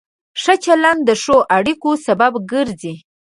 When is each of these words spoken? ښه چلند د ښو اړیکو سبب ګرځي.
ښه 0.41 0.53
چلند 0.63 1.01
د 1.05 1.09
ښو 1.21 1.37
اړیکو 1.57 1.91
سبب 2.05 2.33
ګرځي. 2.51 2.93